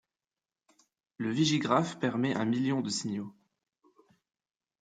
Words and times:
Le 1.17 1.29
vigigraphe 1.29 1.99
permet 1.99 2.33
un 2.35 2.45
million 2.45 2.81
de 2.81 2.89
signaux. 2.89 3.35